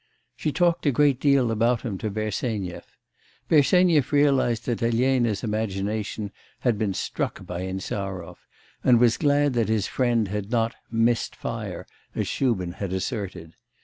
[0.35, 2.85] She talked a great deal about him to Bersenyev.
[3.47, 6.31] Bersenyev realised that Elena's imagination
[6.61, 8.47] had been struck by Insarov,
[8.83, 11.85] and was glad that his friend had not 'missed fire'
[12.15, 13.53] as Shubin had asserted.